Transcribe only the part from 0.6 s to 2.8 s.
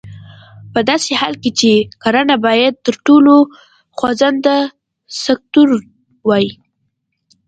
په داسې حال کې چې کرنه باید